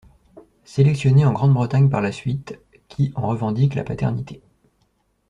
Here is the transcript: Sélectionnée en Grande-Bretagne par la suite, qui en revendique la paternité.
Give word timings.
Sélectionnée 0.65 1.25
en 1.27 1.31
Grande-Bretagne 1.33 1.87
par 1.87 2.01
la 2.01 2.11
suite, 2.11 2.59
qui 2.87 3.11
en 3.13 3.27
revendique 3.27 3.75
la 3.75 3.83
paternité. 3.83 4.41